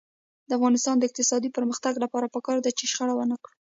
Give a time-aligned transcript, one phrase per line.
[0.47, 3.53] د افغانستان د اقتصادي پرمختګ لپاره پکار ده چې شخړه ونکړو.